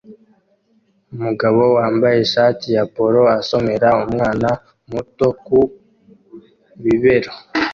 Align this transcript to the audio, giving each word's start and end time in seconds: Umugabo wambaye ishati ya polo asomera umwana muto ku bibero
Umugabo 1.15 1.61
wambaye 1.77 2.17
ishati 2.25 2.67
ya 2.75 2.83
polo 2.95 3.21
asomera 3.39 3.89
umwana 4.05 4.49
muto 4.91 5.27
ku 5.45 5.59
bibero 6.83 7.31